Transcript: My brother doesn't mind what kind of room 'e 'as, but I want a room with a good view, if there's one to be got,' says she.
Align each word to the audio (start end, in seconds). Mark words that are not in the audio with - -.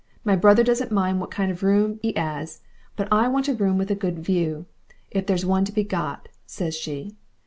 My 0.23 0.35
brother 0.35 0.63
doesn't 0.63 0.91
mind 0.91 1.21
what 1.21 1.29
kind 1.29 1.51
of 1.51 1.61
room 1.61 1.99
'e 2.03 2.11
'as, 2.15 2.61
but 2.95 3.07
I 3.13 3.27
want 3.27 3.47
a 3.47 3.53
room 3.53 3.77
with 3.77 3.91
a 3.91 3.95
good 3.95 4.17
view, 4.17 4.65
if 5.11 5.27
there's 5.27 5.45
one 5.45 5.63
to 5.65 5.71
be 5.71 5.83
got,' 5.83 6.27
says 6.47 6.75
she. 6.75 7.13